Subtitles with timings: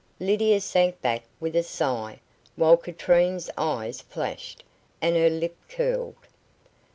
[0.19, 2.19] Lydia sank back with a sigh,
[2.55, 4.63] while Katrine's eyes flashed,
[4.99, 6.15] and her lip curled.